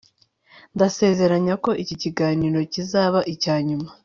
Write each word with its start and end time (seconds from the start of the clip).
ndasezeranye 0.75 1.53
ko 1.63 1.71
iki 1.83 1.95
kiganiro 2.03 2.59
kizaba 2.73 3.19
icya 3.33 3.55
nyuma 3.67 3.89